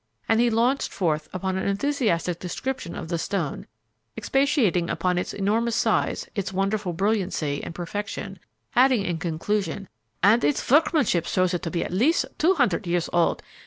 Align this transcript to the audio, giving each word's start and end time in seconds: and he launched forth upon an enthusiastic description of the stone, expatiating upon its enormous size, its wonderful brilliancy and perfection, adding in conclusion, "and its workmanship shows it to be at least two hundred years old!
and 0.27 0.39
he 0.39 0.49
launched 0.49 0.91
forth 0.91 1.29
upon 1.31 1.55
an 1.59 1.67
enthusiastic 1.67 2.39
description 2.39 2.95
of 2.95 3.07
the 3.07 3.19
stone, 3.19 3.67
expatiating 4.17 4.89
upon 4.89 5.19
its 5.19 5.31
enormous 5.31 5.75
size, 5.75 6.27
its 6.33 6.51
wonderful 6.51 6.91
brilliancy 6.91 7.63
and 7.63 7.75
perfection, 7.75 8.39
adding 8.75 9.03
in 9.05 9.19
conclusion, 9.19 9.87
"and 10.23 10.43
its 10.43 10.67
workmanship 10.71 11.27
shows 11.27 11.53
it 11.53 11.61
to 11.61 11.69
be 11.69 11.85
at 11.85 11.93
least 11.93 12.25
two 12.39 12.55
hundred 12.55 12.87
years 12.87 13.11
old! 13.13 13.43